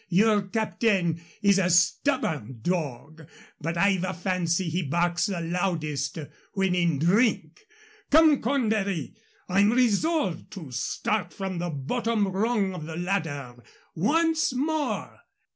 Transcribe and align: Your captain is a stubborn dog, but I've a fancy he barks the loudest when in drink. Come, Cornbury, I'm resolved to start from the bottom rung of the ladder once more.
Your 0.09 0.41
captain 0.47 1.21
is 1.43 1.59
a 1.59 1.69
stubborn 1.69 2.61
dog, 2.63 3.27
but 3.61 3.77
I've 3.77 4.03
a 4.03 4.15
fancy 4.15 4.67
he 4.67 4.81
barks 4.81 5.27
the 5.27 5.41
loudest 5.41 6.17
when 6.53 6.73
in 6.73 6.97
drink. 6.97 7.59
Come, 8.09 8.41
Cornbury, 8.41 9.13
I'm 9.47 9.71
resolved 9.71 10.49
to 10.53 10.71
start 10.71 11.31
from 11.31 11.59
the 11.59 11.69
bottom 11.69 12.27
rung 12.27 12.73
of 12.73 12.87
the 12.87 12.97
ladder 12.97 13.57
once 13.93 14.53
more. 14.53 15.19